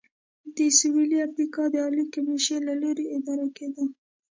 [0.55, 3.85] د سوېلي افریقا د عالي کمېشۍ له لوري اداره کېده.